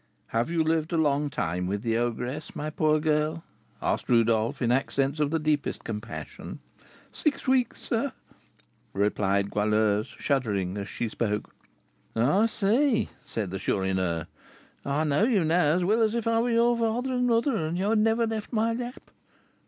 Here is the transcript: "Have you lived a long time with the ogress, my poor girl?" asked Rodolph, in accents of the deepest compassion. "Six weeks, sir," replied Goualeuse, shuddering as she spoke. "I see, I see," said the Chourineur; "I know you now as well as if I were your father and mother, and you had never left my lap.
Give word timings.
"Have 0.29 0.49
you 0.49 0.63
lived 0.63 0.91
a 0.93 0.97
long 0.97 1.29
time 1.29 1.67
with 1.67 1.83
the 1.83 1.95
ogress, 1.95 2.55
my 2.55 2.71
poor 2.71 2.99
girl?" 2.99 3.43
asked 3.83 4.09
Rodolph, 4.09 4.59
in 4.59 4.71
accents 4.71 5.19
of 5.19 5.29
the 5.29 5.37
deepest 5.37 5.83
compassion. 5.83 6.57
"Six 7.11 7.47
weeks, 7.47 7.81
sir," 7.83 8.11
replied 8.93 9.51
Goualeuse, 9.51 10.07
shuddering 10.07 10.75
as 10.75 10.89
she 10.89 11.07
spoke. 11.07 11.53
"I 12.15 12.47
see, 12.47 12.47
I 12.47 12.47
see," 12.47 13.09
said 13.27 13.51
the 13.51 13.59
Chourineur; 13.59 14.25
"I 14.83 15.03
know 15.03 15.25
you 15.25 15.45
now 15.45 15.65
as 15.75 15.85
well 15.85 16.01
as 16.01 16.15
if 16.15 16.25
I 16.25 16.39
were 16.41 16.49
your 16.49 16.75
father 16.75 17.13
and 17.13 17.27
mother, 17.27 17.55
and 17.55 17.77
you 17.77 17.87
had 17.91 17.99
never 17.99 18.25
left 18.25 18.51
my 18.51 18.73
lap. 18.73 19.11